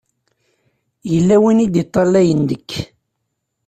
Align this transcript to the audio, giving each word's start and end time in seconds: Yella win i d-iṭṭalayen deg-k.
Yella 1.11 1.35
win 1.41 1.63
i 1.65 1.67
d-iṭṭalayen 1.67 2.41
deg-k. 2.49 2.71